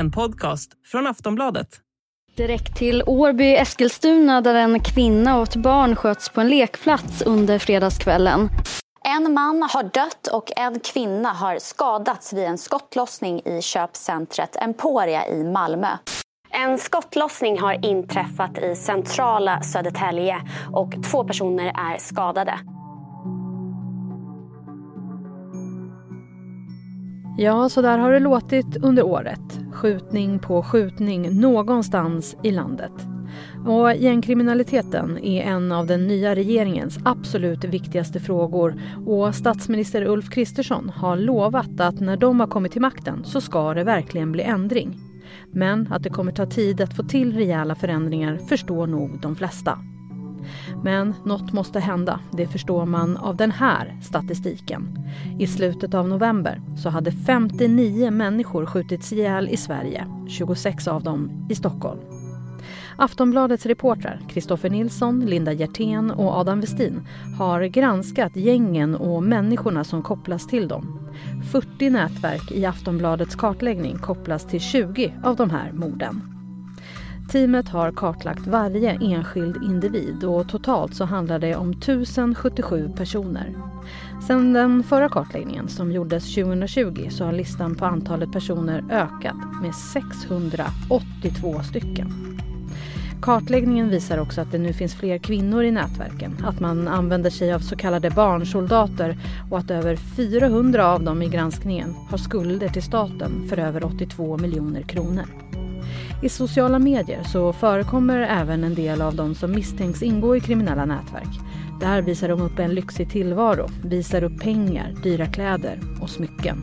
En 0.00 0.10
podcast 0.10 0.70
från 0.86 1.06
Aftonbladet. 1.06 1.68
Direkt 2.36 2.76
till 2.76 3.02
Årby, 3.06 3.54
Eskilstuna 3.54 4.40
där 4.40 4.54
en 4.54 4.80
kvinna 4.80 5.36
och 5.38 5.42
ett 5.42 5.56
barn 5.56 5.96
sköts 5.96 6.28
på 6.28 6.40
en 6.40 6.48
lekplats 6.48 7.22
under 7.22 7.58
fredagskvällen. 7.58 8.48
En 9.04 9.32
man 9.32 9.62
har 9.62 9.82
dött 9.82 10.26
och 10.32 10.58
en 10.58 10.80
kvinna 10.80 11.28
har 11.28 11.58
skadats 11.58 12.32
vid 12.32 12.44
en 12.44 12.58
skottlossning 12.58 13.40
i 13.44 13.62
köpcentret 13.62 14.56
Emporia 14.56 15.28
i 15.28 15.44
Malmö. 15.44 15.88
En 16.50 16.78
skottlossning 16.78 17.58
har 17.58 17.86
inträffat 17.86 18.58
i 18.58 18.76
centrala 18.76 19.60
Södertälje 19.60 20.36
och 20.72 20.92
två 21.10 21.24
personer 21.24 21.66
är 21.66 21.98
skadade. 21.98 22.58
Ja, 27.38 27.68
så 27.68 27.82
där 27.82 27.98
har 27.98 28.12
det 28.12 28.20
låtit 28.20 28.76
under 28.76 29.02
året. 29.02 29.59
Skjutning 29.80 30.38
på 30.38 30.62
skjutning 30.62 31.40
någonstans 31.40 32.36
i 32.42 32.50
landet. 32.50 32.92
Och 33.66 33.94
gängkriminaliteten 33.94 35.18
är 35.18 35.42
en 35.42 35.72
av 35.72 35.86
den 35.86 36.06
nya 36.06 36.34
regeringens 36.34 36.98
absolut 37.04 37.64
viktigaste 37.64 38.20
frågor 38.20 38.82
och 39.06 39.34
statsminister 39.34 40.06
Ulf 40.06 40.30
Kristersson 40.30 40.88
har 40.88 41.16
lovat 41.16 41.80
att 41.80 42.00
när 42.00 42.16
de 42.16 42.40
har 42.40 42.46
kommit 42.46 42.72
till 42.72 42.80
makten 42.80 43.24
så 43.24 43.40
ska 43.40 43.74
det 43.74 43.84
verkligen 43.84 44.32
bli 44.32 44.42
ändring. 44.42 44.98
Men 45.52 45.92
att 45.92 46.02
det 46.02 46.10
kommer 46.10 46.32
ta 46.32 46.46
tid 46.46 46.80
att 46.80 46.96
få 46.96 47.02
till 47.02 47.36
rejäla 47.36 47.74
förändringar 47.74 48.36
förstår 48.48 48.86
nog 48.86 49.20
de 49.20 49.36
flesta. 49.36 49.78
Men 50.82 51.14
något 51.24 51.52
måste 51.52 51.80
hända, 51.80 52.20
det 52.32 52.46
förstår 52.46 52.86
man 52.86 53.16
av 53.16 53.36
den 53.36 53.50
här 53.50 53.98
statistiken. 54.02 54.98
I 55.38 55.46
slutet 55.46 55.94
av 55.94 56.08
november 56.08 56.60
så 56.76 56.88
hade 56.88 57.12
59 57.12 58.10
människor 58.10 58.66
skjutits 58.66 59.12
ihjäl 59.12 59.48
i 59.48 59.56
Sverige, 59.56 60.06
26 60.28 60.88
av 60.88 61.02
dem 61.02 61.46
i 61.50 61.54
Stockholm. 61.54 62.00
Aftonbladets 62.96 63.66
reportrar 63.66 64.20
Kristoffer 64.28 64.70
Nilsson, 64.70 65.20
Linda 65.20 65.52
Hjertén 65.52 66.10
och 66.10 66.32
Adam 66.32 66.60
Westin 66.60 67.06
har 67.38 67.62
granskat 67.62 68.36
gängen 68.36 68.94
och 68.94 69.22
människorna 69.22 69.84
som 69.84 70.02
kopplas 70.02 70.46
till 70.46 70.68
dem. 70.68 71.08
40 71.52 71.90
nätverk 71.90 72.52
i 72.52 72.66
Aftonbladets 72.66 73.34
kartläggning 73.34 73.98
kopplas 73.98 74.46
till 74.46 74.60
20 74.60 75.14
av 75.24 75.36
de 75.36 75.50
här 75.50 75.72
morden. 75.72 76.29
Teamet 77.30 77.68
har 77.68 77.92
kartlagt 77.92 78.46
varje 78.46 78.90
enskild 78.90 79.56
individ 79.62 80.24
och 80.24 80.48
totalt 80.48 80.94
så 80.94 81.04
handlar 81.04 81.38
det 81.38 81.56
om 81.56 81.70
1077 81.70 82.90
personer. 82.96 83.54
Sedan 84.26 84.52
den 84.52 84.82
förra 84.82 85.08
kartläggningen 85.08 85.68
som 85.68 85.92
gjordes 85.92 86.34
2020 86.34 87.08
så 87.10 87.24
har 87.24 87.32
listan 87.32 87.74
på 87.74 87.84
antalet 87.84 88.32
personer 88.32 88.84
ökat 88.90 89.36
med 89.62 89.74
682 89.74 91.62
stycken. 91.62 92.38
Kartläggningen 93.22 93.88
visar 93.88 94.18
också 94.18 94.40
att 94.40 94.52
det 94.52 94.58
nu 94.58 94.72
finns 94.72 94.94
fler 94.94 95.18
kvinnor 95.18 95.64
i 95.64 95.70
nätverken, 95.70 96.36
att 96.44 96.60
man 96.60 96.88
använder 96.88 97.30
sig 97.30 97.52
av 97.52 97.58
så 97.58 97.76
kallade 97.76 98.10
barnsoldater 98.10 99.18
och 99.50 99.58
att 99.58 99.70
över 99.70 99.96
400 99.96 100.86
av 100.88 101.02
dem 101.02 101.22
i 101.22 101.28
granskningen 101.28 101.94
har 102.10 102.18
skulder 102.18 102.68
till 102.68 102.82
staten 102.82 103.48
för 103.48 103.58
över 103.58 103.84
82 103.84 104.36
miljoner 104.38 104.82
kronor. 104.82 105.24
I 106.22 106.28
sociala 106.28 106.78
medier 106.78 107.22
så 107.22 107.52
förekommer 107.52 108.20
även 108.20 108.64
en 108.64 108.74
del 108.74 109.02
av 109.02 109.14
de 109.14 109.34
som 109.34 109.50
misstänks 109.50 110.02
ingå 110.02 110.36
i 110.36 110.40
kriminella 110.40 110.84
nätverk. 110.84 111.40
Där 111.80 112.02
visar 112.02 112.28
de 112.28 112.40
upp 112.40 112.58
en 112.58 112.74
lyxig 112.74 113.10
tillvaro, 113.10 113.66
visar 113.84 114.24
upp 114.24 114.40
pengar, 114.40 114.94
dyra 115.02 115.26
kläder 115.26 115.80
och 116.00 116.10
smycken. 116.10 116.56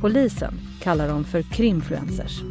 Polisen 0.00 0.54
kallar 0.82 1.08
dem 1.08 1.24
för 1.24 1.42
krimfluencers. 1.42 2.42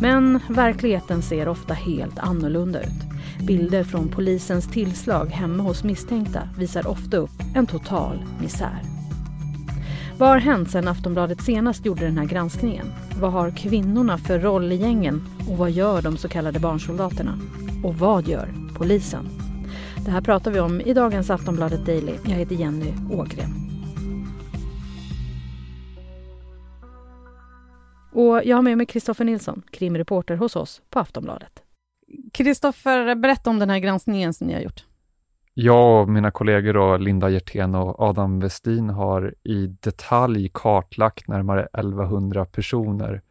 Men 0.00 0.40
verkligheten 0.48 1.22
ser 1.22 1.48
ofta 1.48 1.74
helt 1.74 2.18
annorlunda 2.18 2.80
ut. 2.80 3.46
Bilder 3.46 3.84
från 3.84 4.08
polisens 4.08 4.68
tillslag 4.68 5.26
hemma 5.26 5.62
hos 5.62 5.84
misstänkta 5.84 6.48
visar 6.58 6.86
ofta 6.86 7.16
upp 7.16 7.42
en 7.54 7.66
total 7.66 8.24
misär. 8.40 8.97
Vad 10.18 10.28
har 10.28 10.38
hänt 10.38 10.70
sedan 10.70 10.88
Aftonbladet 10.88 11.40
senast 11.40 11.86
gjorde 11.86 12.04
den 12.04 12.18
här 12.18 12.24
granskningen? 12.24 12.86
Vad 13.20 13.32
har 13.32 13.50
kvinnorna 13.50 14.18
för 14.18 14.38
roll 14.38 14.72
i 14.72 14.76
gängen 14.76 15.22
och 15.50 15.56
vad 15.56 15.70
gör 15.70 16.02
de 16.02 16.16
så 16.16 16.28
kallade 16.28 16.60
barnsoldaterna? 16.60 17.38
Och 17.84 17.94
vad 17.94 18.28
gör 18.28 18.48
polisen? 18.74 19.28
Det 20.04 20.10
här 20.10 20.20
pratar 20.20 20.50
vi 20.50 20.60
om 20.60 20.80
i 20.80 20.94
dagens 20.94 21.30
Aftonbladet 21.30 21.86
Daily. 21.86 22.12
Jag 22.24 22.30
heter 22.30 22.54
Jenny 22.54 22.92
Ågren. 23.10 23.50
Och 28.12 28.44
jag 28.44 28.56
har 28.56 28.62
med 28.62 28.76
mig 28.76 28.86
Kristoffer 28.86 29.24
Nilsson, 29.24 29.62
krimreporter 29.70 30.36
hos 30.36 30.56
oss 30.56 30.82
på 30.90 30.98
Aftonbladet. 30.98 31.62
Kristoffer, 32.32 33.14
berätta 33.14 33.50
om 33.50 33.58
den 33.58 33.70
här 33.70 33.78
granskningen 33.78 34.34
som 34.34 34.46
ni 34.46 34.54
har 34.54 34.60
gjort. 34.60 34.84
Jag 35.60 36.02
och 36.02 36.08
mina 36.08 36.30
kollegor 36.30 36.72
då, 36.72 36.96
Linda 36.96 37.28
Hjertén 37.28 37.74
och 37.74 38.00
Adam 38.00 38.40
Westin 38.40 38.90
har 38.90 39.34
i 39.42 39.66
detalj 39.66 40.50
kartlagt 40.54 41.28
närmare 41.28 41.62
1100 41.62 42.44
personer 42.44 43.22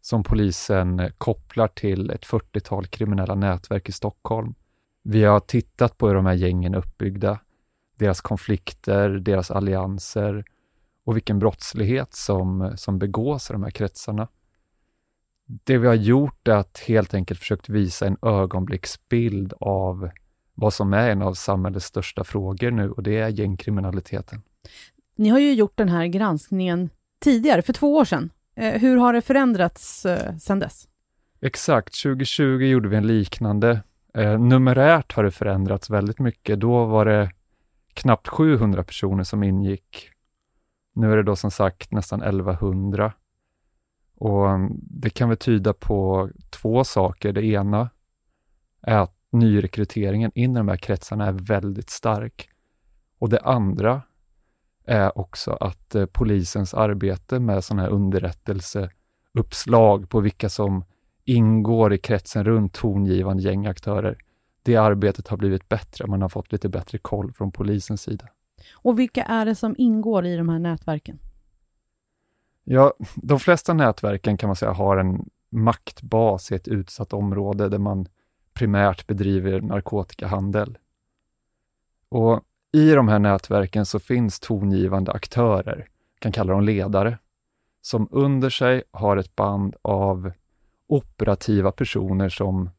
som 0.00 0.22
polisen 0.22 1.10
kopplar 1.18 1.68
till 1.68 2.10
ett 2.10 2.26
40-tal 2.26 2.86
kriminella 2.86 3.34
nätverk 3.34 3.88
i 3.88 3.92
Stockholm. 3.92 4.54
Vi 5.02 5.24
har 5.24 5.40
tittat 5.40 5.98
på 5.98 6.08
hur 6.08 6.14
de 6.14 6.26
här 6.26 6.34
gängen 6.34 6.74
är 6.74 6.78
uppbyggda, 6.78 7.40
deras 7.96 8.20
konflikter, 8.20 9.08
deras 9.08 9.50
allianser 9.50 10.44
och 11.04 11.16
vilken 11.16 11.38
brottslighet 11.38 12.14
som, 12.14 12.72
som 12.76 12.98
begås 12.98 13.50
i 13.50 13.52
de 13.52 13.62
här 13.62 13.70
kretsarna. 13.70 14.28
Det 15.46 15.78
vi 15.78 15.86
har 15.86 15.94
gjort 15.94 16.48
är 16.48 16.56
att 16.56 16.78
helt 16.86 17.14
enkelt 17.14 17.40
försökt 17.40 17.68
visa 17.68 18.06
en 18.06 18.16
ögonblicksbild 18.22 19.52
av 19.60 20.10
vad 20.56 20.74
som 20.74 20.92
är 20.92 21.10
en 21.10 21.22
av 21.22 21.34
samhällets 21.34 21.86
största 21.86 22.24
frågor 22.24 22.70
nu 22.70 22.90
och 22.90 23.02
det 23.02 23.18
är 23.18 23.28
gängkriminaliteten. 23.28 24.42
Ni 25.16 25.28
har 25.28 25.38
ju 25.38 25.52
gjort 25.52 25.76
den 25.76 25.88
här 25.88 26.06
granskningen 26.06 26.90
tidigare, 27.20 27.62
för 27.62 27.72
två 27.72 27.96
år 27.96 28.04
sedan. 28.04 28.30
Eh, 28.56 28.80
hur 28.80 28.96
har 28.96 29.12
det 29.12 29.22
förändrats 29.22 30.06
eh, 30.06 30.36
sedan 30.36 30.58
dess? 30.58 30.88
Exakt, 31.40 32.02
2020 32.02 32.42
gjorde 32.44 32.88
vi 32.88 32.96
en 32.96 33.06
liknande. 33.06 33.82
Eh, 34.14 34.40
numerärt 34.40 35.12
har 35.12 35.24
det 35.24 35.30
förändrats 35.30 35.90
väldigt 35.90 36.18
mycket. 36.18 36.60
Då 36.60 36.84
var 36.84 37.04
det 37.04 37.30
knappt 37.94 38.28
700 38.28 38.84
personer 38.84 39.24
som 39.24 39.42
ingick. 39.42 40.10
Nu 40.94 41.12
är 41.12 41.16
det 41.16 41.22
då 41.22 41.36
som 41.36 41.50
sagt 41.50 41.92
nästan 41.92 42.22
1100. 42.22 43.12
Och 44.16 44.50
mm, 44.50 44.72
det 44.80 45.10
kan 45.10 45.28
väl 45.28 45.38
tyda 45.38 45.72
på 45.72 46.30
två 46.50 46.84
saker. 46.84 47.32
Det 47.32 47.44
ena 47.44 47.90
är 48.82 48.98
att 48.98 49.15
nyrekryteringen 49.32 50.32
in 50.34 50.50
i 50.50 50.54
de 50.54 50.68
här 50.68 50.76
kretsarna 50.76 51.26
är 51.26 51.32
väldigt 51.32 51.90
stark. 51.90 52.48
Och 53.18 53.28
det 53.28 53.40
andra 53.40 54.02
är 54.84 55.18
också 55.18 55.56
att 55.60 55.94
eh, 55.94 56.06
polisens 56.06 56.74
arbete 56.74 57.40
med 57.40 57.64
sådana 57.64 57.82
här 57.82 57.90
underrättelseuppslag 57.90 60.08
på 60.08 60.20
vilka 60.20 60.48
som 60.48 60.84
ingår 61.24 61.92
i 61.92 61.98
kretsen 61.98 62.44
runt 62.44 62.74
tongivande 62.74 63.42
gängaktörer. 63.42 64.18
Det 64.62 64.76
arbetet 64.76 65.28
har 65.28 65.36
blivit 65.36 65.68
bättre, 65.68 66.06
man 66.06 66.22
har 66.22 66.28
fått 66.28 66.52
lite 66.52 66.68
bättre 66.68 66.98
koll 66.98 67.32
från 67.32 67.52
polisens 67.52 68.02
sida. 68.02 68.28
Och 68.74 68.98
vilka 68.98 69.22
är 69.22 69.46
det 69.46 69.54
som 69.54 69.74
ingår 69.78 70.26
i 70.26 70.36
de 70.36 70.48
här 70.48 70.58
nätverken? 70.58 71.18
Ja, 72.64 72.94
de 73.14 73.40
flesta 73.40 73.74
nätverken 73.74 74.36
kan 74.36 74.48
man 74.48 74.56
säga 74.56 74.72
har 74.72 74.96
en 74.96 75.28
maktbas 75.50 76.52
i 76.52 76.54
ett 76.54 76.68
utsatt 76.68 77.12
område 77.12 77.68
där 77.68 77.78
man 77.78 78.06
primärt 78.56 79.06
bedriver 79.06 79.60
narkotikahandel. 79.60 80.78
Och 82.08 82.42
i 82.72 82.90
de 82.90 83.08
här 83.08 83.18
nätverken 83.18 83.86
så 83.86 83.98
finns 83.98 84.40
tongivande 84.40 85.12
aktörer, 85.12 85.88
kan 86.18 86.32
kalla 86.32 86.52
dem 86.52 86.62
ledare, 86.62 87.18
som 87.80 88.08
under 88.10 88.50
sig 88.50 88.82
har 88.90 89.16
ett 89.16 89.36
band 89.36 89.76
av 89.82 90.32
operativa 90.86 91.72
personer 91.72 92.28
som, 92.28 92.70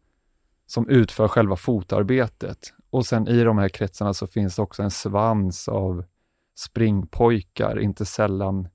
som 0.65 0.89
utför 0.89 1.27
själva 1.27 1.55
fotarbetet. 1.55 2.73
Och 2.89 3.05
sen 3.05 3.27
i 3.27 3.43
de 3.43 3.57
här 3.57 3.69
kretsarna 3.69 4.13
så 4.13 4.27
finns 4.27 4.59
också 4.59 4.83
en 4.83 4.91
svans 4.91 5.67
av 5.67 6.03
springpojkar, 6.55 7.79
inte 7.79 8.05
sällan 8.05 8.67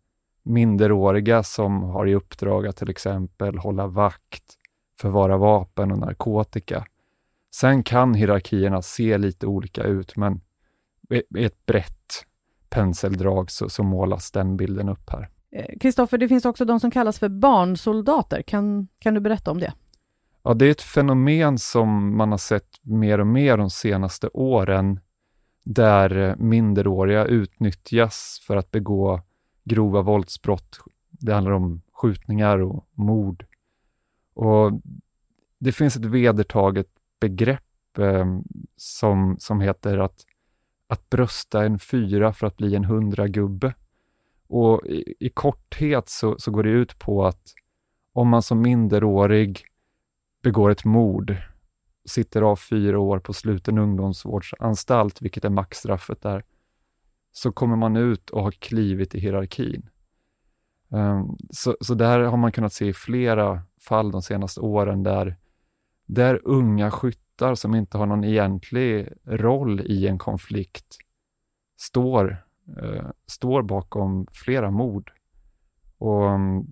minderåriga 0.43 1.43
som 1.43 1.83
har 1.83 2.07
i 2.07 2.15
uppdrag 2.15 2.67
att 2.67 2.77
till 2.77 2.91
exempel 2.91 3.59
hålla 3.59 3.87
vakt, 3.87 4.45
förvara 5.01 5.37
vapen 5.37 5.93
och 5.93 5.99
narkotika. 5.99 6.87
Sen 7.55 7.83
kan 7.83 8.15
hierarkierna 8.15 8.83
se 8.83 9.19
lite 9.19 9.47
olika 9.47 9.83
ut, 9.83 10.17
men 10.17 10.41
i 11.11 11.45
ett 11.45 11.67
brett 11.67 12.27
penseldrag 12.69 13.51
så, 13.51 13.69
så 13.69 13.83
målas 13.83 14.31
den 14.31 14.57
bilden 14.57 14.89
upp 14.89 15.11
här. 15.11 15.29
Eh, 15.51 15.79
Kristoffer, 15.81 16.19
det 16.19 16.29
finns 16.29 16.45
också 16.45 16.65
de 16.65 16.81
som 16.81 16.91
kallas 16.91 17.19
för 17.19 17.29
barnsoldater. 17.29 18.43
Kan, 18.43 18.89
kan 18.99 19.15
du 19.15 19.21
berätta 19.21 19.51
om 19.51 19.59
det? 19.59 19.73
Ja, 20.43 20.55
det 20.55 20.67
är 20.67 20.71
ett 20.71 20.83
fenomen 20.83 21.59
som 21.59 22.17
man 22.17 22.31
har 22.31 22.39
sett 22.39 22.79
mer 22.83 23.19
och 23.19 23.27
mer 23.27 23.57
de 23.57 23.71
senaste 23.71 24.29
åren, 24.29 25.01
där 25.65 26.37
minderåriga 26.39 27.25
utnyttjas 27.25 28.43
för 28.47 28.57
att 28.57 28.71
begå 28.71 29.21
grova 29.65 30.03
våldsbrott. 30.03 30.79
Det 31.11 31.33
handlar 31.33 31.53
om 31.53 31.83
skjutningar 31.93 32.59
och 32.59 32.87
mord. 32.93 33.47
Och 34.35 34.73
Det 35.59 35.73
finns 35.73 35.97
ett 35.97 36.05
vedertaget 36.05 36.87
begrepp 37.23 37.99
eh, 37.99 38.27
som, 38.77 39.37
som 39.39 39.61
heter 39.61 39.99
att, 39.99 40.25
att 40.87 41.11
brösta 41.11 41.65
en 41.65 41.79
fyra 41.79 42.33
för 42.33 42.47
att 42.47 42.57
bli 42.57 42.75
en 42.75 42.85
hundragubbe. 42.85 43.75
Och 44.49 44.87
i, 44.87 45.15
i 45.21 45.29
korthet 45.29 46.09
så, 46.09 46.39
så 46.39 46.51
går 46.51 46.63
det 46.63 46.71
ut 46.71 46.99
på 46.99 47.27
att 47.27 47.43
om 48.13 48.29
man 48.29 48.43
som 48.43 48.63
minderårig 48.63 49.65
begår 50.43 50.71
ett 50.71 50.85
mord, 50.85 51.37
sitter 52.05 52.43
av 52.43 52.57
fyra 52.57 52.99
år 52.99 53.19
på 53.19 53.33
sluten 53.33 53.79
ungdomsvårdsanstalt, 53.79 55.23
vilket 55.23 55.45
är 55.45 55.51
maxstraffet 55.51 56.23
där, 56.23 56.45
så 57.33 57.53
kommer 57.53 57.77
man 57.77 57.97
ut 57.97 58.31
och 58.31 58.43
har 58.43 58.51
klivit 58.51 59.15
i 59.15 59.21
hierarkin. 59.21 59.89
Um, 60.89 61.37
så, 61.51 61.77
så 61.81 61.95
där 61.95 62.21
har 62.21 62.37
man 62.37 62.53
kunnat 62.53 62.73
se 62.73 62.87
i 62.87 62.93
flera 62.93 63.63
fall 63.81 64.11
de 64.11 64.23
senaste 64.23 64.61
åren 64.61 65.03
där, 65.03 65.37
där 66.07 66.41
unga 66.45 66.91
skyttar 66.91 67.55
som 67.55 67.75
inte 67.75 67.99
har 67.99 68.07
någon 68.07 68.25
egentlig 68.25 69.09
roll 69.25 69.81
i 69.81 70.07
en 70.07 70.19
konflikt 70.19 70.97
står, 71.77 72.45
eh, 72.83 73.07
står 73.27 73.63
bakom 73.63 74.27
flera 74.33 74.71
mord. 74.71 75.13
Och 75.99 76.31
mm, 76.31 76.67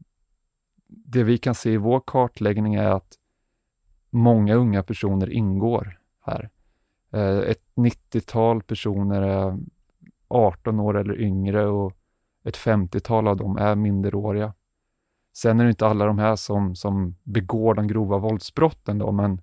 Det 0.87 1.23
vi 1.25 1.39
kan 1.39 1.55
se 1.55 1.73
i 1.73 1.77
vår 1.77 2.03
kartläggning 2.07 2.75
är 2.75 2.89
att 2.91 3.19
många 4.11 4.55
unga 4.55 4.83
personer 4.83 5.31
ingår 5.31 6.01
här. 6.21 6.51
Eh, 7.13 7.39
ett 7.39 7.63
90-tal 7.75 8.63
personer 8.63 9.23
är 9.23 9.59
18 10.29 10.81
år 10.81 10.99
eller 10.99 11.21
yngre 11.21 11.67
och 11.67 11.93
ett 12.45 12.57
50-tal 12.57 13.29
av 13.29 13.37
dem 13.37 13.57
är 13.57 13.75
minderåriga. 13.75 14.55
Sen 15.43 15.61
är 15.61 15.65
det 15.65 15.71
inte 15.71 15.87
alla 15.87 16.07
de 16.07 16.19
här 16.19 16.37
som, 16.37 16.75
som 16.75 17.17
begår 17.23 17.75
de 17.75 17.89
grova 17.89 18.19
våldsbrotten 18.19 18.99
då, 18.99 19.13
men, 19.13 19.41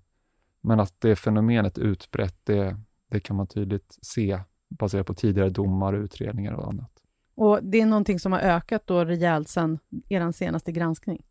men 0.62 0.80
att 0.80 1.02
det 1.02 1.16
fenomenet 1.16 1.78
är 1.78 1.82
utbrett, 1.82 2.36
det, 2.44 2.78
det 3.12 3.20
kan 3.20 3.36
man 3.36 3.48
tydligt 3.48 3.98
se 4.02 4.40
baserat 4.70 5.08
på 5.08 5.14
tidigare 5.14 5.50
domar, 5.50 5.94
utredningar 5.94 6.54
och 6.54 6.68
annat. 6.68 6.92
Och 7.36 7.60
det 7.64 7.82
är 7.82 7.86
någonting 7.86 8.20
som 8.20 8.32
har 8.32 8.40
ökat 8.40 8.88
då 8.88 9.06
rejält 9.06 9.50
sedan 9.50 9.80
er 10.10 10.32
senaste 10.32 10.72
granskning? 10.72 11.26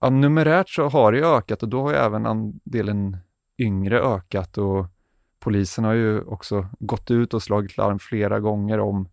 Ja, 0.00 0.10
numerärt 0.10 0.68
så 0.68 0.88
har 0.88 1.12
det 1.12 1.26
ökat 1.26 1.62
och 1.62 1.68
då 1.68 1.82
har 1.82 1.90
ju 1.90 1.96
även 1.96 2.26
andelen 2.26 3.16
yngre 3.58 4.00
ökat 4.00 4.58
och 4.58 4.86
polisen 5.38 5.84
har 5.84 5.94
ju 5.94 6.22
också 6.22 6.68
gått 6.78 7.10
ut 7.10 7.34
och 7.34 7.42
slagit 7.42 7.76
larm 7.76 7.98
flera 7.98 8.40
gånger 8.40 8.80
om 8.80 9.08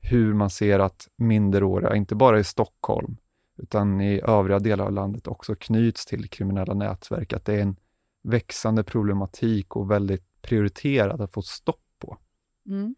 hur 0.00 0.34
man 0.34 0.50
ser 0.50 0.78
att 0.78 1.08
minderåriga, 1.16 1.96
inte 1.96 2.14
bara 2.14 2.38
i 2.38 2.44
Stockholm, 2.44 3.16
utan 3.62 4.00
i 4.00 4.20
övriga 4.20 4.58
delar 4.58 4.84
av 4.84 4.92
landet 4.92 5.26
också 5.26 5.54
knyts 5.54 6.06
till 6.06 6.28
kriminella 6.28 6.74
nätverk, 6.74 7.32
att 7.32 7.44
det 7.44 7.54
är 7.54 7.62
en 7.62 7.76
växande 8.22 8.84
problematik 8.84 9.76
och 9.76 9.90
väldigt 9.90 10.24
prioriterad 10.42 11.20
att 11.20 11.32
få 11.32 11.42
stopp 11.42 11.84
på. 11.98 12.18
Mm. 12.66 12.94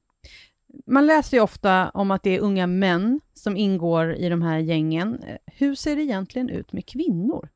Man 0.86 1.06
läser 1.06 1.36
ju 1.36 1.42
ofta 1.42 1.90
om 1.90 2.10
att 2.10 2.22
det 2.22 2.36
är 2.36 2.40
unga 2.40 2.66
män 2.66 3.20
som 3.34 3.56
ingår 3.56 4.14
i 4.14 4.28
de 4.28 4.42
här 4.42 4.58
gängen. 4.58 5.24
Hur 5.46 5.74
ser 5.74 5.96
det 5.96 6.02
egentligen 6.02 6.48
ut 6.48 6.72
med 6.72 6.86
kvinnor? 6.86 7.48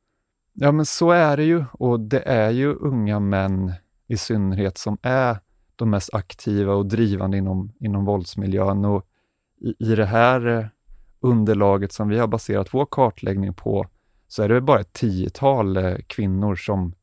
Ja, 0.53 0.71
men 0.71 0.85
så 0.85 1.11
är 1.11 1.37
det 1.37 1.43
ju 1.43 1.65
och 1.71 1.99
det 1.99 2.21
är 2.21 2.49
ju 2.49 2.73
unga 2.73 3.19
män 3.19 3.73
i 4.07 4.17
synnerhet 4.17 4.77
som 4.77 4.97
är 5.01 5.37
de 5.75 5.89
mest 5.89 6.13
aktiva 6.13 6.73
och 6.73 6.85
drivande 6.85 7.37
inom, 7.37 7.71
inom 7.79 8.05
våldsmiljön. 8.05 8.85
Och 8.85 9.07
i, 9.61 9.91
i 9.91 9.95
det 9.95 10.05
här 10.05 10.47
eh, 10.47 10.65
underlaget 11.27 11.91
som 11.91 12.09
vi 12.09 12.19
har 12.19 12.27
baserat 12.27 12.73
vår 12.73 12.87
kartläggning 12.91 13.53
på, 13.53 13.87
så 14.27 14.43
är 14.43 14.49
det 14.49 14.61
bara 14.61 14.79
ett 14.79 14.93
tiotal 14.93 15.77
eh, 15.77 15.97
kvinnor 16.07 16.55
som 16.55 16.93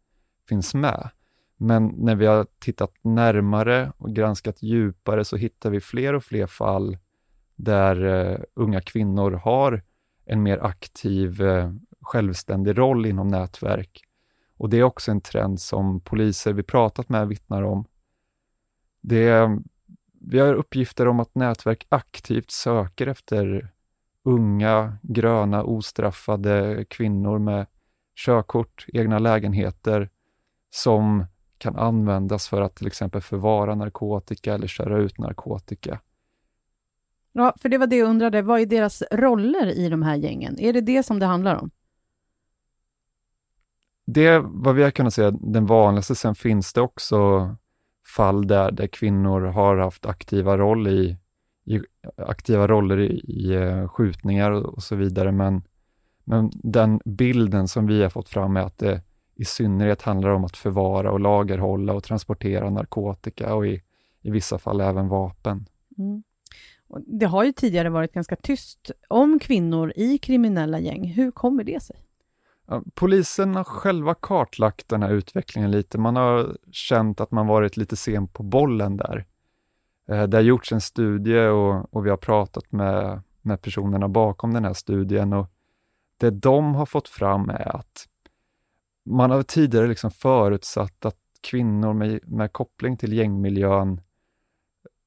finns 0.49 0.75
med. 0.75 1.09
Men 1.57 1.87
när 1.87 2.15
vi 2.15 2.27
har 2.27 2.47
tittat 2.59 2.93
närmare 3.03 3.93
och 3.99 4.15
granskat 4.15 4.63
djupare 4.63 5.25
så 5.25 5.37
hittar 5.37 5.71
vi 5.71 5.81
fler 5.81 6.15
och 6.15 6.25
fler 6.25 6.47
fall 6.47 6.99
där 7.57 8.05
uh, 8.05 8.39
unga 8.55 8.81
kvinnor 8.81 9.31
har 9.31 9.83
en 10.25 10.43
mer 10.43 10.59
aktiv, 10.59 11.43
uh, 11.43 11.75
självständig 12.01 12.79
roll 12.79 13.07
inom 13.07 13.29
nätverk. 13.29 14.03
Och 14.57 14.71
Det 14.71 14.77
är 14.77 14.83
också 14.83 15.11
en 15.11 15.21
trend 15.21 15.61
som 15.61 16.01
poliser 16.01 16.53
vi 16.53 16.63
pratat 16.63 17.09
med 17.09 17.29
vittnar 17.29 17.63
om. 17.63 17.85
Det, 19.01 19.59
vi 20.21 20.39
har 20.39 20.55
uppgifter 20.55 21.09
om 21.09 21.21
att 21.21 21.35
nätverk 21.35 21.87
aktivt 21.89 22.51
söker 22.51 23.07
efter 23.07 23.74
unga, 24.25 24.99
gröna, 25.03 25.65
ostraffade 25.65 26.85
kvinnor 26.91 27.39
med 27.39 27.67
körkort, 28.17 28.87
egna 28.93 29.19
lägenheter 29.19 30.11
som 30.71 31.25
kan 31.59 31.77
användas 31.77 32.49
för 32.49 32.61
att 32.61 32.77
till 32.77 32.87
exempel 32.87 33.21
förvara 33.21 33.75
narkotika 33.75 34.55
eller 34.55 34.67
köra 34.67 34.99
ut 34.99 35.19
narkotika. 35.19 36.01
Ja, 37.33 37.55
för 37.61 37.69
det 37.69 37.79
var 37.79 37.87
det 37.87 37.97
jag 37.97 38.09
undrade. 38.09 38.43
Vad 38.43 38.61
är 38.61 38.67
deras 38.67 39.03
roller 39.11 39.67
i 39.67 39.89
de 39.89 40.03
här 40.03 40.17
gängen? 40.17 40.59
Är 40.59 40.73
det 40.73 40.81
det 40.81 41.03
som 41.03 41.19
det 41.19 41.27
handlar 41.27 41.57
om? 41.57 41.71
Det 44.07 44.39
vad 44.39 44.75
vi 44.75 44.83
har 44.83 44.91
kunnat 44.91 45.15
se 45.15 45.31
den 45.31 45.67
vanligaste. 45.67 46.15
Sen 46.15 46.35
finns 46.35 46.73
det 46.73 46.81
också 46.81 47.57
fall 48.17 48.47
där, 48.47 48.71
där 48.71 48.87
kvinnor 48.87 49.41
har 49.41 49.77
haft 49.77 50.07
aktiva, 50.07 50.59
roll 50.59 50.89
i 50.89 51.17
aktiva 52.17 52.67
roller 52.67 53.01
i, 53.01 53.21
i 53.29 53.57
uh, 53.57 53.89
skjutningar 53.89 54.51
och, 54.51 54.75
och, 54.75 54.83
så 54.83 54.97
vidare. 54.97 55.33
Men, 55.33 55.63
men 56.25 56.51
den 56.55 57.01
bilden 57.05 57.69
som 57.69 57.87
vi 57.87 58.03
har 58.03 58.11
fått 58.11 58.29
fram 58.29 58.57
är 58.57 58.61
att 58.61 58.79
det 58.79 59.03
i 59.35 59.45
synnerhet 59.45 60.03
handlar 60.03 60.31
om 60.31 60.45
att 60.45 60.57
förvara 60.57 61.11
och 61.13 61.21
lagerhålla 61.21 61.93
och 61.93 62.05
transportera 62.05 62.71
narkotika 62.71 63.55
och 63.55 63.67
i, 63.67 63.83
i 64.23 64.31
vissa 64.31 64.59
fall 64.59 64.81
även 64.81 65.09
vapen. 65.09 65.67
Mm. 65.99 66.23
Det 67.07 67.27
har 67.27 67.45
ju 67.45 67.53
tidigare 67.53 67.91
varit 67.91 68.13
ganska 68.13 68.37
tyst 68.37 68.91
om 69.09 69.39
kvinnor 69.39 69.93
i 69.97 70.19
kriminella 70.19 70.79
gäng. 70.79 71.09
Hur 71.09 71.31
kommer 71.31 71.65
det 71.65 71.83
sig? 71.83 71.97
Polisen 72.95 73.55
har 73.55 73.65
själva 73.65 74.15
kartlagt 74.15 74.89
den 74.89 75.03
här 75.03 75.11
utvecklingen 75.11 75.71
lite. 75.71 75.99
Man 75.99 76.17
har 76.17 76.57
känt 76.71 77.21
att 77.21 77.31
man 77.31 77.47
varit 77.47 77.77
lite 77.77 77.97
sen 77.97 78.29
på 78.29 78.43
bollen 78.43 78.97
där. 78.97 79.27
Eh, 80.09 80.23
det 80.23 80.37
har 80.37 80.43
gjorts 80.43 80.73
en 80.73 80.81
studie 80.81 81.47
och, 81.47 81.95
och 81.95 82.07
vi 82.07 82.11
har 82.11 82.17
pratat 82.17 82.73
med, 82.73 83.23
med 83.43 83.63
personerna 83.63 84.09
bakom 84.09 84.55
den 84.55 84.65
här 84.65 84.73
studien 84.73 85.33
och 85.33 85.51
det 86.17 86.31
de 86.31 86.75
har 86.75 86.87
fått 86.87 87.09
fram 87.09 87.51
är 87.51 87.77
att 87.77 88.09
man 89.05 89.31
har 89.31 89.43
tidigare 89.43 89.87
liksom 89.87 90.11
förutsatt 90.11 91.05
att 91.05 91.19
kvinnor 91.41 91.93
med, 91.93 92.21
med 92.29 92.53
koppling 92.53 92.97
till 92.97 93.13
gängmiljön 93.13 94.01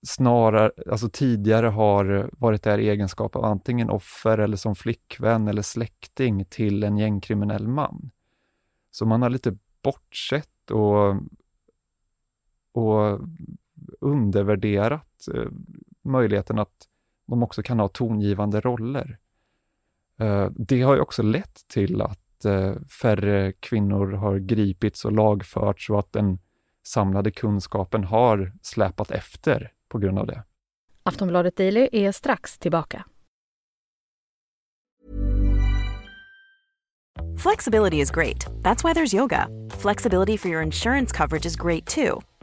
snarare, 0.07 0.71
alltså 0.91 1.09
tidigare 1.09 1.67
har 1.67 2.29
varit 2.37 2.63
där 2.63 2.77
i 2.77 2.89
egenskap 2.89 3.35
av 3.35 3.45
antingen 3.45 3.89
offer 3.89 4.37
eller 4.37 4.57
som 4.57 4.75
flickvän 4.75 5.47
eller 5.47 5.61
släkting 5.61 6.45
till 6.45 6.83
en 6.83 6.97
gängkriminell 6.97 7.67
man. 7.67 8.11
Så 8.91 9.05
man 9.05 9.21
har 9.21 9.29
lite 9.29 9.57
bortsett 9.83 10.71
och, 10.71 11.15
och 12.71 13.19
undervärderat 13.99 15.27
eh, 15.33 15.47
möjligheten 16.03 16.59
att 16.59 16.87
de 17.27 17.43
också 17.43 17.63
kan 17.63 17.79
ha 17.79 17.87
tongivande 17.87 18.61
roller. 18.61 19.17
Eh, 20.19 20.49
det 20.55 20.81
har 20.81 20.95
ju 20.95 21.01
också 21.01 21.23
lett 21.23 21.67
till 21.67 22.01
att 22.01 22.45
eh, 22.45 22.75
färre 23.01 23.51
kvinnor 23.51 24.11
har 24.11 24.37
gripits 24.37 25.05
och 25.05 25.11
lagförts 25.11 25.89
och 25.89 25.99
att 25.99 26.13
den 26.13 26.39
samlade 26.83 27.31
kunskapen 27.31 28.03
har 28.03 28.53
släpat 28.61 29.11
efter 29.11 29.71
på 29.89 29.97
grund 29.97 30.19
av 30.19 30.27
det. 30.27 30.43
Aftonbladet 31.03 31.55
Daily 31.55 31.89
är 31.91 32.11
strax 32.11 32.59
tillbaka. 32.59 33.05
Flexibility 37.37 38.01
is 38.01 38.11
great. 38.11 38.47
That's 38.63 38.83
why 38.83 38.93
there's 38.93 39.13
yoga. 39.13 39.47
Flexibility 39.69 40.37
for 40.37 40.49
your 40.49 40.63
insurance 40.63 41.17
coverage 41.17 41.45
is 41.45 41.55
great 41.55 41.85
too. 41.85 42.21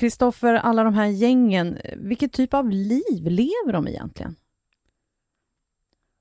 Kristoffer, 0.00 0.54
alla 0.54 0.84
de 0.84 0.94
här 0.94 1.06
gängen, 1.06 1.78
vilket 1.96 2.32
typ 2.32 2.54
av 2.54 2.70
liv 2.70 3.24
lever 3.24 3.72
de 3.72 3.88
egentligen? 3.88 4.36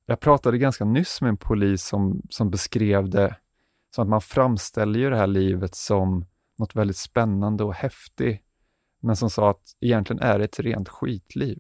Jag 0.06 0.20
pratade 0.20 0.58
ganska 0.58 0.86
nyss 0.86 1.22
med 1.22 1.30
en 1.30 1.38
polis 1.38 1.84
som, 1.84 2.22
som 2.30 2.50
beskrev 2.50 3.10
det 3.10 3.36
som 3.96 4.02
att 4.02 4.10
man 4.10 4.22
framställer 4.22 5.00
ju 5.00 5.10
det 5.10 5.18
här 5.18 5.28
livet 5.28 5.76
som 5.76 6.26
något 6.58 6.76
väldigt 6.76 6.98
spännande 6.98 7.64
och 7.64 7.74
häftigt, 7.74 8.42
men 9.02 9.16
som 9.16 9.30
sa 9.30 9.50
att 9.50 9.76
egentligen 9.80 10.22
är 10.22 10.40
det 10.40 10.46
ett 10.46 10.60
rent 10.60 10.90
skitliv. 10.90 11.60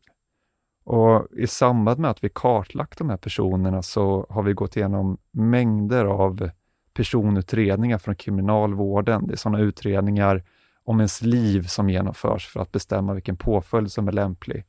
Och 0.84 1.28
I 1.38 1.48
samband 1.48 2.00
med 2.00 2.12
att 2.12 2.24
vi 2.24 2.30
kartlagt 2.30 2.98
de 2.98 3.10
här 3.10 3.18
personerna 3.18 3.82
så 3.82 4.26
har 4.30 4.44
vi 4.44 4.54
gått 4.54 4.78
igenom 4.78 5.18
mängder 5.32 6.06
av 6.06 6.50
personutredningar 6.94 7.98
från 7.98 8.16
kriminalvården. 8.16 9.28
Det 9.28 9.34
är 9.34 9.38
sådana 9.38 9.60
utredningar 9.60 10.44
om 10.90 11.00
ens 11.00 11.22
liv 11.22 11.62
som 11.68 11.90
genomförs 11.90 12.48
för 12.48 12.60
att 12.60 12.72
bestämma 12.72 13.14
vilken 13.14 13.38
påföljd 13.38 13.92
som 13.92 14.08
är 14.08 14.12
lämplig. 14.12 14.66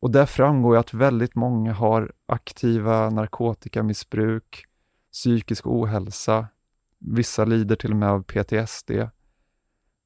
Och 0.00 0.10
där 0.10 0.26
framgår 0.26 0.76
att 0.76 0.94
väldigt 0.94 1.34
många 1.34 1.72
har 1.72 2.12
aktiva 2.26 3.10
narkotikamissbruk, 3.10 4.64
psykisk 5.12 5.66
ohälsa, 5.66 6.46
vissa 6.98 7.44
lider 7.44 7.76
till 7.76 7.90
och 7.90 7.96
med 7.96 8.08
av 8.08 8.22
PTSD. 8.22 8.90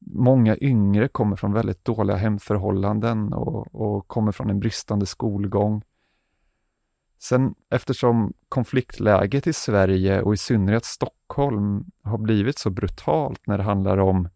Många 0.06 0.56
yngre 0.56 1.08
kommer 1.08 1.36
från 1.36 1.52
väldigt 1.52 1.84
dåliga 1.84 2.16
hemförhållanden 2.16 3.32
och, 3.32 3.74
och 3.74 4.08
kommer 4.08 4.32
från 4.32 4.50
en 4.50 4.60
bristande 4.60 5.06
skolgång. 5.06 5.82
Sen 7.18 7.54
eftersom 7.70 8.32
konfliktläget 8.48 9.46
i 9.46 9.52
Sverige 9.52 10.22
och 10.22 10.34
i 10.34 10.36
synnerhet 10.36 10.84
Stockholm 10.84 11.84
har 12.02 12.18
blivit 12.18 12.58
så 12.58 12.70
brutalt 12.70 13.46
när 13.46 13.58
det 13.58 13.64
handlar 13.64 13.98
om 13.98 14.28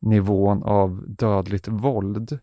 nivån 0.00 0.62
av 0.62 1.04
dödligt 1.08 1.68
våld. 1.68 2.38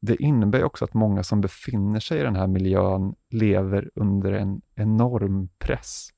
Det 0.00 0.16
innebär 0.16 0.64
också 0.64 0.84
att 0.84 0.94
många 0.94 1.22
som 1.22 1.40
befinner 1.40 2.00
sig 2.00 2.20
i 2.20 2.22
den 2.22 2.36
här 2.36 2.46
miljön 2.46 3.14
lever 3.30 3.90
under 3.94 4.32
en 4.32 4.62
enorm 4.74 5.48
press. 5.58 6.08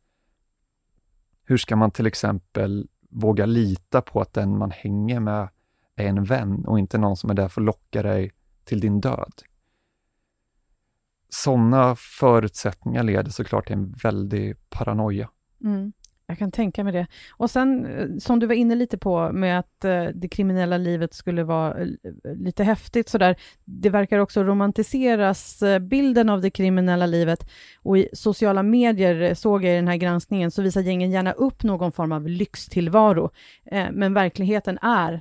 Hur 1.44 1.56
ska 1.56 1.76
man 1.76 1.90
till 1.90 2.06
exempel 2.06 2.88
våga 3.10 3.46
lita 3.46 4.00
på 4.00 4.20
att 4.20 4.32
den 4.32 4.58
man 4.58 4.70
hänger 4.70 5.20
med 5.20 5.48
är 5.96 6.06
en 6.06 6.24
vän 6.24 6.64
och 6.64 6.78
inte 6.78 6.98
någon 6.98 7.16
som 7.16 7.30
är 7.30 7.34
där 7.34 7.48
för 7.48 7.60
att 7.60 7.64
locka 7.64 8.02
dig 8.02 8.32
till 8.64 8.80
din 8.80 9.00
död? 9.00 9.32
Sådana 11.28 11.96
förutsättningar 11.96 13.02
leder 13.02 13.30
såklart 13.30 13.66
till 13.66 13.76
en 13.76 13.92
väldig 14.02 14.56
paranoia. 14.70 15.30
Mm. 15.64 15.92
Jag 16.30 16.38
kan 16.38 16.50
tänka 16.50 16.84
mig 16.84 16.92
det. 16.92 17.06
Och 17.32 17.50
sen, 17.50 17.86
eh, 17.86 18.18
som 18.18 18.38
du 18.38 18.46
var 18.46 18.54
inne 18.54 18.74
lite 18.74 18.98
på, 18.98 19.32
med 19.32 19.58
att 19.58 19.84
eh, 19.84 20.04
det 20.14 20.28
kriminella 20.28 20.78
livet 20.78 21.14
skulle 21.14 21.44
vara 21.44 21.80
eh, 21.80 21.86
lite 22.36 22.64
häftigt 22.64 23.08
sådär. 23.08 23.36
Det 23.64 23.90
verkar 23.90 24.18
också 24.18 24.44
romantiseras, 24.44 25.62
bilden 25.80 26.28
av 26.28 26.40
det 26.40 26.50
kriminella 26.50 27.06
livet. 27.06 27.50
Och 27.82 27.98
i 27.98 28.08
sociala 28.12 28.62
medier, 28.62 29.34
såg 29.34 29.64
jag 29.64 29.72
i 29.72 29.76
den 29.76 29.88
här 29.88 29.96
granskningen, 29.96 30.50
så 30.50 30.62
visar 30.62 30.80
gängen 30.80 31.10
gärna 31.10 31.32
upp 31.32 31.62
någon 31.62 31.92
form 31.92 32.12
av 32.12 32.28
lyxtillvaro. 32.28 33.30
Men 33.92 34.14
verkligheten 34.14 34.78
är 34.78 35.20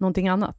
någonting 0.00 0.28
annat. 0.28 0.56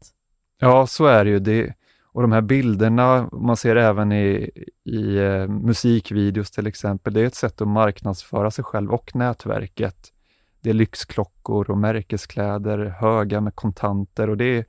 Ja, 0.60 0.88
så 0.88 1.06
är 1.06 1.26
det 1.26 1.32
ju. 1.32 1.40
Det, 1.40 1.74
och 2.12 2.22
de 2.22 2.32
här 2.32 2.42
bilderna, 2.42 3.30
man 3.32 3.58
ser 3.58 3.76
även 3.76 4.12
i, 4.12 4.52
i 4.84 5.18
eh, 5.18 5.48
musikvideos 5.48 6.52
till 6.52 6.68
exempel, 6.68 7.14
det 7.14 7.22
är 7.22 7.26
ett 7.26 7.36
sätt 7.36 7.62
att 7.62 7.68
marknadsföra 7.68 8.52
sig 8.52 8.64
själv 8.64 8.92
och 8.92 9.16
nätverket. 9.16 10.14
Det 10.62 10.70
är 10.70 10.74
lyxklockor 10.74 11.72
och 11.72 11.78
märkeskläder, 11.78 12.86
höga 12.86 13.42
med 13.42 13.56
kontanter 13.56 14.30
och 14.30 14.38
det 14.38 14.68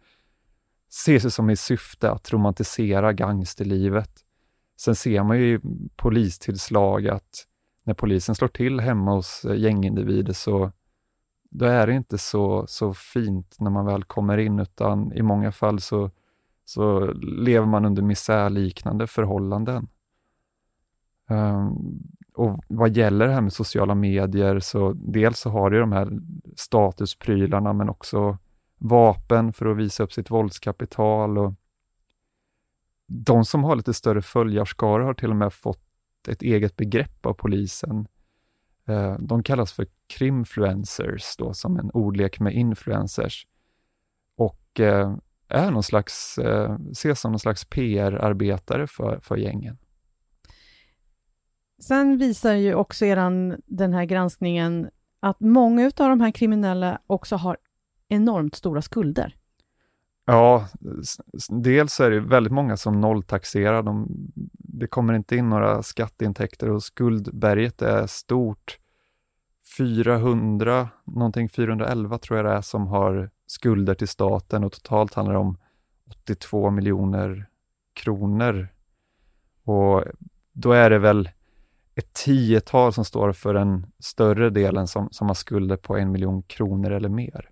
ses 0.90 1.35
som 1.35 1.50
i 1.50 1.56
syfte 1.56 2.11
att 2.11 2.32
romantisera 2.32 3.12
gangsterlivet. 3.12 4.11
Sen 4.80 4.94
ser 4.94 5.23
man 5.23 5.38
ju 5.38 5.54
i 5.54 5.61
polistillslag 5.97 7.09
att 7.09 7.47
när 7.85 7.94
polisen 7.94 8.35
slår 8.35 8.49
till 8.49 8.80
hemma 8.80 9.14
hos 9.14 9.44
eh, 9.44 9.56
gängindivider 9.56 10.32
så 10.32 10.73
då 11.50 11.64
är 11.66 11.87
det 11.87 11.92
inte 11.92 12.18
så, 12.18 12.64
så 12.68 12.94
fint 12.94 13.56
när 13.61 13.70
man 13.70 13.87
väl 13.87 14.04
kommer 14.04 14.38
in, 14.38 14.59
utan 14.59 15.12
i 15.12 15.23
många 15.23 15.52
fall 15.52 15.80
så 15.80 16.11
så 16.71 17.12
lever 17.23 17.67
man 17.67 17.85
under 17.85 18.03
misärliknande 18.03 19.07
förhållanden. 19.07 19.89
Um, 21.29 22.03
och 22.35 22.65
vad 22.69 22.97
gäller 22.97 23.27
det 23.27 23.33
här 23.33 23.41
med 23.41 23.53
sociala 23.53 23.95
medier, 23.95 24.61
så 24.61 24.93
dels 24.93 25.39
så 25.39 25.50
har 25.50 25.71
du 25.71 25.81
de 25.81 25.93
här 25.93 26.21
statusprylarna, 26.57 27.73
men 27.73 27.89
också 27.89 28.39
vapen 28.79 29.53
för 29.53 29.67
att 29.67 29.77
visa 29.77 30.03
upp 30.03 30.12
sitt 30.12 30.31
våldskapital. 30.31 31.39
Och 31.39 31.55
de 33.07 33.45
som 33.45 33.65
har 33.65 33.77
lite 33.77 33.95
större 33.95 34.23
följarskaror 34.23 35.00
har 35.00 35.15
till 35.15 35.31
och 35.31 35.37
med 35.37 35.53
fått 35.53 35.85
ett 36.29 36.43
eget 36.43 36.77
begrepp 36.77 37.27
av 37.27 37.33
polisen. 37.33 38.07
Ehm, 38.87 39.27
de 39.27 39.43
kallas 39.43 39.73
för 39.73 39.87
krimfluencers, 40.07 41.37
då, 41.39 41.55
som 41.55 41.77
en 41.77 41.91
ordlek 41.91 42.41
med 42.41 42.55
influencers. 42.55 43.47
Och 44.37 44.81
ehm, 44.81 45.21
är 45.50 45.71
någon 45.71 45.83
slags, 45.83 46.38
eh, 46.38 46.76
ses 46.90 47.21
som 47.21 47.33
någon 47.33 47.38
slags 47.38 47.64
PR-arbetare 47.64 48.87
för, 48.87 49.21
för 49.23 49.37
gängen. 49.37 49.78
Sen 51.83 52.19
visar 52.19 52.52
ju 52.52 52.75
också 52.75 53.04
eran, 53.04 53.61
den 53.66 53.92
här 53.92 54.04
granskningen 54.04 54.90
att 55.21 55.40
många 55.40 55.87
av 55.87 56.09
de 56.09 56.21
här 56.21 56.30
kriminella 56.30 57.00
också 57.07 57.37
har 57.37 57.57
enormt 58.09 58.54
stora 58.54 58.83
skulder. 58.83 59.37
Ja, 60.25 60.69
dels 61.49 62.00
är 62.00 62.11
det 62.11 62.21
väldigt 62.21 62.52
många 62.52 62.76
som 62.76 63.00
nolltaxerar. 63.00 63.83
De, 63.83 64.07
det 64.52 64.87
kommer 64.87 65.14
inte 65.14 65.37
in 65.37 65.49
några 65.49 65.83
skatteintäkter 65.83 66.71
och 66.71 66.83
skuldberget 66.83 67.83
är 67.83 68.07
stort. 68.07 68.78
400, 69.78 70.88
någonting 71.04 71.49
411 71.49 72.19
tror 72.19 72.38
jag 72.38 72.47
det 72.47 72.52
är, 72.52 72.61
som 72.61 72.87
har 72.87 73.30
skulder 73.50 73.95
till 73.95 74.09
staten 74.09 74.64
och 74.64 74.73
totalt 74.73 75.14
handlar 75.14 75.35
det 75.35 75.40
om 75.40 75.59
82 76.11 76.71
miljoner 76.71 77.47
kronor. 77.92 78.69
Och 79.64 80.04
då 80.52 80.73
är 80.73 80.90
det 80.90 80.99
väl 80.99 81.30
ett 81.95 82.12
tiotal 82.12 82.92
som 82.92 83.04
står 83.04 83.33
för 83.33 83.54
den 83.54 83.87
större 83.99 84.50
delen 84.50 84.87
som, 84.87 85.09
som 85.11 85.26
har 85.26 85.35
skulder 85.35 85.76
på 85.76 85.97
en 85.97 86.12
miljon 86.12 86.42
kronor 86.42 86.90
eller 86.90 87.09
mer. 87.09 87.50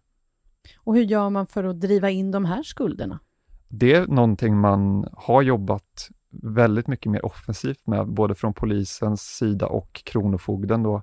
Och 0.76 0.94
hur 0.94 1.02
gör 1.02 1.30
man 1.30 1.46
för 1.46 1.64
att 1.64 1.80
driva 1.80 2.10
in 2.10 2.30
de 2.30 2.44
här 2.44 2.62
skulderna? 2.62 3.20
Det 3.68 3.94
är 3.94 4.06
någonting 4.06 4.56
man 4.56 5.08
har 5.12 5.42
jobbat 5.42 6.08
väldigt 6.30 6.86
mycket 6.86 7.12
mer 7.12 7.24
offensivt 7.24 7.86
med, 7.86 8.08
både 8.08 8.34
från 8.34 8.54
polisens 8.54 9.22
sida 9.22 9.66
och 9.66 10.02
Kronofogden. 10.04 10.82
Då. 10.82 11.02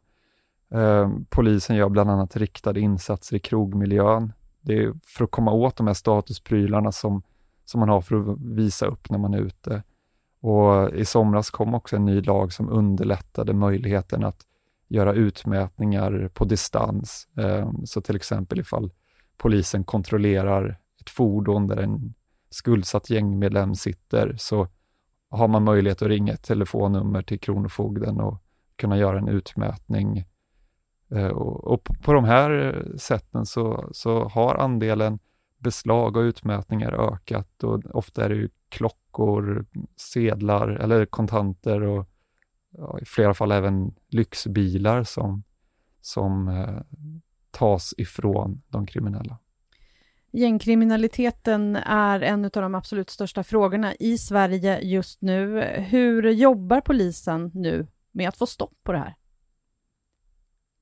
Eh, 0.71 1.09
polisen 1.29 1.75
gör 1.75 1.89
bland 1.89 2.09
annat 2.09 2.35
riktade 2.35 2.79
insatser 2.79 3.35
i 3.35 3.39
krogmiljön 3.39 4.33
det 4.65 4.83
är 4.83 4.93
för 5.05 5.23
att 5.23 5.31
komma 5.31 5.51
åt 5.51 5.75
de 5.75 5.87
här 5.87 5.93
statusprylarna 5.93 6.91
som, 6.91 7.23
som 7.65 7.79
man 7.79 7.89
har 7.89 8.01
för 8.01 8.31
att 8.31 8.39
visa 8.41 8.85
upp 8.85 9.09
när 9.09 9.17
man 9.17 9.33
är 9.33 9.39
ute. 9.39 9.83
Och 10.41 10.95
I 10.95 11.05
somras 11.05 11.49
kom 11.49 11.73
också 11.73 11.95
en 11.95 12.05
ny 12.05 12.21
lag 12.21 12.53
som 12.53 12.69
underlättade 12.69 13.53
möjligheten 13.53 14.23
att 14.23 14.41
göra 14.87 15.13
utmätningar 15.13 16.29
på 16.33 16.45
distans. 16.45 17.27
Eh, 17.37 17.71
så 17.85 18.01
till 18.01 18.15
exempel 18.15 18.59
ifall 18.59 18.91
polisen 19.37 19.83
kontrollerar 19.83 20.79
ett 21.01 21.09
fordon 21.09 21.67
där 21.67 21.77
en 21.77 22.13
skuldsatt 22.49 23.09
gängmedlem 23.09 23.75
sitter, 23.75 24.35
så 24.37 24.67
har 25.29 25.47
man 25.47 25.63
möjlighet 25.63 26.01
att 26.01 26.07
ringa 26.07 26.33
ett 26.33 26.43
telefonnummer 26.43 27.21
till 27.21 27.39
Kronofogden 27.39 28.19
och 28.19 28.41
kunna 28.75 28.97
göra 28.97 29.17
en 29.17 29.27
utmätning 29.27 30.25
Eh, 30.25 30.34
Eh, 31.15 31.27
och, 31.27 31.83
på, 31.83 31.93
på 31.93 32.13
de 32.13 32.25
här 32.25 32.51
eh, 32.51 32.97
sätten 32.97 33.45
så, 33.45 33.89
så 33.91 34.27
har 34.27 34.55
andelen 34.55 35.19
beslag 35.57 36.17
och 36.17 36.21
utmätningar 36.21 37.13
ökat 37.13 37.63
och 37.63 37.81
ofta 37.93 38.25
är 38.25 38.29
det 38.29 38.35
ju 38.35 38.49
klockor, 38.69 39.65
sedlar 39.95 40.67
eller 40.67 41.05
kontanter 41.05 41.81
och 41.81 42.09
ja, 42.69 42.99
i 43.01 43.05
flera 43.05 43.33
fall 43.33 43.51
även 43.51 43.95
lyxbilar 44.07 45.03
som, 45.03 45.43
som 46.01 46.47
eh, 46.47 46.81
tas 47.51 47.93
ifrån 47.97 48.61
de 48.67 48.85
kriminella. 48.85 49.37
Gängkriminaliteten 50.31 51.75
är 51.75 52.21
en 52.21 52.45
av 52.45 52.51
de 52.51 52.75
absolut 52.75 53.09
största 53.09 53.43
frågorna 53.43 53.95
i 53.99 54.17
Sverige 54.17 54.79
just 54.81 55.21
nu. 55.21 55.61
Hur 55.89 56.29
jobbar 56.29 56.81
polisen 56.81 57.51
nu 57.53 57.87
med 58.11 58.29
att 58.29 58.37
få 58.37 58.45
stopp 58.45 58.73
på 58.83 58.91
det 58.91 58.97
här? 58.97 59.15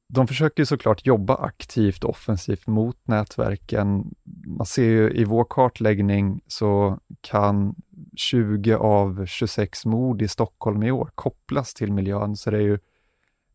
De 0.07 0.27
försöker 0.27 0.65
såklart 0.65 1.05
jobba 1.05 1.35
aktivt 1.35 2.03
och 2.03 2.09
offensivt 2.09 2.67
mot 2.67 3.07
nätverken. 3.07 4.15
Man 4.47 4.65
ser 4.65 4.83
ju 4.83 5.11
i 5.11 5.23
vår 5.23 5.45
kartläggning 5.49 6.41
så 6.47 6.99
kan 7.21 7.75
20 8.15 8.75
av 8.75 9.25
26 9.25 9.85
mord 9.85 10.21
i 10.21 10.27
Stockholm 10.27 10.83
i 10.83 10.91
år 10.91 11.09
kopplas 11.15 11.73
till 11.73 11.93
miljön, 11.93 12.35
så 12.35 12.51
det 12.51 12.57
är 12.57 12.61
ju 12.61 12.79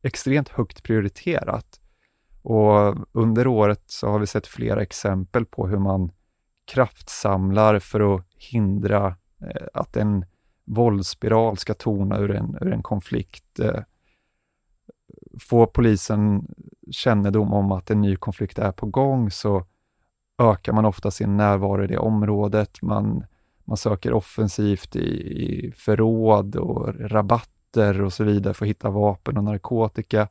extremt 0.02 0.48
högt 0.48 0.82
prioriterat. 0.82 1.80
Och 2.42 2.96
under 3.12 3.46
året 3.46 3.82
så 3.86 4.08
har 4.08 4.18
vi 4.18 4.26
sett 4.26 4.46
flera 4.46 4.82
exempel 4.82 5.46
på 5.46 5.68
hur 5.68 5.78
man 5.78 6.12
kraftsamlar 6.64 7.78
för 7.78 8.14
att 8.14 8.26
hindra 8.36 9.06
eh, 9.40 9.66
att 9.74 9.96
en 9.96 10.24
våldsspiral 10.64 11.56
ska 11.56 11.74
tona 11.74 12.18
ur 12.18 12.30
en, 12.30 12.58
ur 12.60 12.72
en 12.72 12.82
konflikt. 12.82 13.58
Eh, 13.60 13.80
Får 15.40 15.66
polisen 15.66 16.46
kännedom 16.90 17.52
om 17.52 17.72
att 17.72 17.90
en 17.90 18.00
ny 18.00 18.16
konflikt 18.16 18.58
är 18.58 18.72
på 18.72 18.86
gång 18.86 19.30
så 19.30 19.66
ökar 20.38 20.72
man 20.72 20.84
ofta 20.84 21.10
sin 21.10 21.36
närvaro 21.36 21.84
i 21.84 21.86
det 21.86 21.98
området. 21.98 22.82
Man, 22.82 23.24
man 23.64 23.76
söker 23.76 24.12
offensivt 24.12 24.96
i, 24.96 25.08
i 25.44 25.72
förråd 25.76 26.56
och 26.56 26.94
rabatter 27.00 28.02
och 28.02 28.12
så 28.12 28.24
vidare 28.24 28.54
för 28.54 28.64
att 28.64 28.70
hitta 28.70 28.90
vapen 28.90 29.36
och 29.36 29.44
narkotika. 29.44 30.28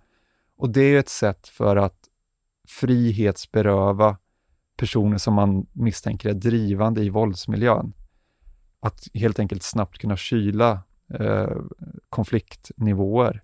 Och 0.57 0.69
det 0.69 0.81
är 0.81 0.99
ett 0.99 1.09
sätt 1.09 1.47
för 1.47 1.75
att 1.75 1.99
frihetsberöva 2.67 4.17
personer 4.77 5.17
som 5.17 5.33
man 5.33 5.67
misstänker 5.73 6.29
är 6.29 6.33
drivande 6.33 7.03
i 7.03 7.09
våldsmiljön. 7.09 7.93
Att 8.79 9.07
helt 9.13 9.39
enkelt 9.39 9.63
snabbt 9.63 9.97
kunna 9.97 10.17
kyla 10.17 10.79
eh, 11.13 11.57
konfliktnivåer. 12.09 13.43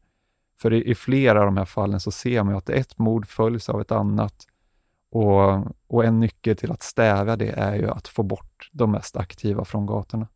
För 0.64 0.74
i, 0.74 0.92
i, 0.92 0.96
flera 0.96 1.40
av 1.40 1.46
de 1.46 1.58
här 1.58 1.66
fallen 1.66 2.00
så 2.00 2.12
ser 2.12 2.44
man 2.44 2.56
att 2.56 2.70
ett 2.70 2.98
mord 2.98 3.28
följs 3.28 3.70
av 3.70 3.82
ett 3.82 3.92
annat 3.92 4.48
och, 5.12 5.68
och 5.88 6.06
en 6.06 6.20
nyckel 6.20 6.58
till 6.58 6.72
att 6.72 6.84
stävja 6.84 7.36
det 7.36 7.50
är 7.50 7.76
ju 7.76 7.90
att 7.90 8.08
få 8.08 8.24
bort 8.24 8.70
de 8.72 8.92
mest 8.92 9.18
aktiva 9.18 9.66
från 9.66 9.86
gatorna. 9.86 10.28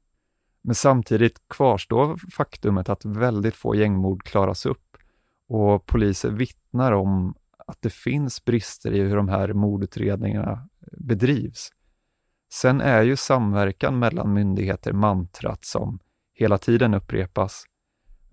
Men 0.62 0.76
samtidigt 0.76 1.42
kvarstår 1.50 2.18
faktumet 2.32 2.90
att 2.90 3.06
väldigt 3.06 3.56
få 3.56 3.76
gängmord 3.76 4.24
klaras 4.24 4.66
upp 4.66 4.98
och 5.48 5.86
poliser 5.86 6.30
vittnar 6.30 6.92
om 6.92 7.36
att 7.68 7.82
det 7.82 7.94
finns 7.94 8.46
brister 8.46 8.92
i 8.92 9.00
hur 9.00 9.16
de 9.16 9.30
här 9.30 9.54
mordutredningarna 9.54 10.68
bedrivs. 10.92 11.70
Sen 12.54 12.82
är 12.82 13.02
ju 13.02 13.16
samverkan 13.16 14.00
mellan 14.00 14.34
myndigheter 14.34 14.94
mantrat 14.94 15.66
som 15.66 16.00
hela 16.34 16.58
tiden 16.58 16.94
upprepas. 16.94 17.66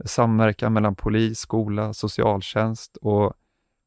Samverkan 0.05 0.73
mellan 0.73 0.95
polis, 0.95 1.39
skola, 1.39 1.93
socialtjänst 1.93 2.97
och 2.97 3.33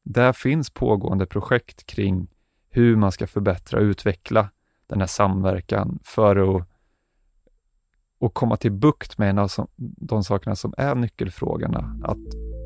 där 0.04 0.34
finns 0.34 0.70
pågående 0.70 1.26
projekt 1.26 1.86
kring 1.86 2.28
hur 2.70 2.96
man 2.96 3.12
ska 3.12 3.28
förbättra 3.28 3.80
och 3.80 3.84
utveckla 3.84 4.50
den 4.88 5.00
här 5.00 5.08
samverkan 5.08 6.00
för 6.04 6.58
att 6.58 6.68
och 8.20 8.34
komma 8.34 8.58
till 8.58 8.72
bukt 8.72 9.18
med 9.18 9.30
en 9.30 9.38
av 9.38 9.50
de 9.78 10.24
sakerna 10.24 10.56
som 10.56 10.74
är 10.78 10.96
nyckelfrågorna, 10.96 12.00
att 12.04 12.18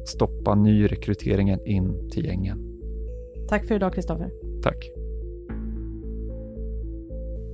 stoppa 0.07 0.55
nyrekryteringen 0.55 1.65
in 1.65 2.09
till 2.09 2.25
gängen. 2.25 2.79
Tack 3.49 3.67
för 3.67 3.75
idag, 3.75 3.93
Kristoffer. 3.93 4.31
Tack. 4.63 5.00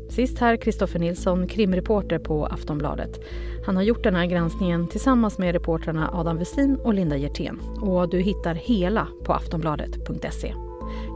Sist 0.09 0.39
här 0.39 0.57
Kristoffer 0.57 0.99
Nilsson, 0.99 1.47
krimreporter 1.47 2.19
på 2.19 2.45
Aftonbladet. 2.45 3.19
Han 3.65 3.75
har 3.75 3.83
gjort 3.83 4.03
den 4.03 4.15
här 4.15 4.25
granskningen 4.25 4.87
tillsammans 4.87 5.37
med 5.37 5.51
reportrarna 5.53 6.09
Adam 6.13 6.37
Westin 6.37 6.75
och 6.75 6.93
Linda 6.93 7.17
Hjertén. 7.17 7.59
Och 7.81 8.09
du 8.09 8.19
hittar 8.19 8.55
hela 8.55 9.07
på 9.25 9.33
aftonbladet.se. 9.33 10.53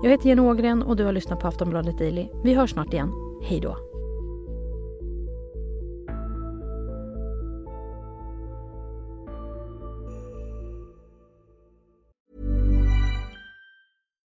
Jag 0.04 0.10
heter 0.10 0.30
Jenny 0.30 0.42
Ågren 0.42 0.84
och 0.84 0.96
du 0.96 1.04
har 1.04 1.12
lyssnat 1.12 1.40
på 1.40 1.48
Aftonbladet 1.48 1.98
Daily. 1.98 2.28
Vi 2.44 2.54
hörs 2.54 2.72
snart 2.72 2.94
igen. 2.94 3.12
Hej 3.44 3.60
då! 3.60 3.78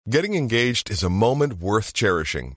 Getting 0.06 0.34
engaged 0.34 0.90
is 0.90 1.02
a 1.02 1.08
moment 1.08 1.54
worth 1.54 1.92
cherishing. 1.94 2.56